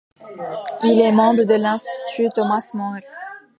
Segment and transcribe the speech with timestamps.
[0.81, 3.01] Il est membre de l'Institut Thomas-More.